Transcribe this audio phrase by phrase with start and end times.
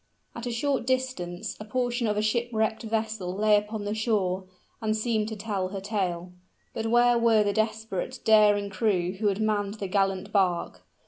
[0.33, 4.45] At a short distance, a portion of a shipwrecked vessel lay upon the shore,
[4.81, 6.31] and seemed to tell her tale.
[6.73, 10.83] But where were the desperate, daring crew who had manned the gallant bark?